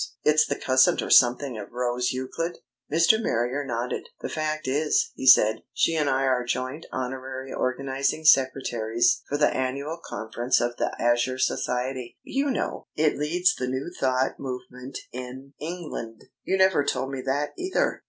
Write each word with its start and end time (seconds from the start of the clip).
It's 0.23 0.47
the 0.47 0.55
cousin 0.55 0.97
or 1.03 1.11
something 1.11 1.59
of 1.59 1.73
Rose 1.73 2.11
Euclid?" 2.11 2.57
Mr. 2.91 3.21
Marrier 3.21 3.63
nodded. 3.63 4.09
"The 4.19 4.29
fact 4.29 4.67
is," 4.67 5.11
he 5.13 5.27
said, 5.27 5.61
"she 5.75 5.95
and 5.95 6.09
I 6.09 6.23
are 6.23 6.43
joint 6.43 6.87
honorary 6.91 7.53
organising 7.53 8.25
secretaries 8.25 9.21
for 9.29 9.37
the 9.37 9.55
annual 9.55 9.99
conference 10.03 10.59
of 10.59 10.75
the 10.77 10.99
Azure 10.99 11.37
Society. 11.37 12.17
You 12.23 12.49
know, 12.49 12.87
it 12.95 13.15
leads 13.15 13.53
the 13.53 13.67
New 13.67 13.91
Thought 13.93 14.39
movement 14.39 14.97
in 15.11 15.53
England." 15.59 16.23
"You 16.45 16.57
never 16.57 16.83
told 16.83 17.11
me 17.11 17.21
that 17.27 17.51
either." 17.55 17.99